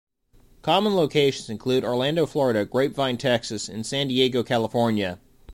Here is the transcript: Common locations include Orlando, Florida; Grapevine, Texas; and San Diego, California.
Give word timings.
Common 0.63 0.95
locations 0.95 1.47
include 1.47 1.83
Orlando, 1.83 2.25
Florida; 2.25 2.65
Grapevine, 2.65 3.17
Texas; 3.19 3.69
and 3.69 3.85
San 3.85 4.07
Diego, 4.07 4.41
California. 4.41 5.19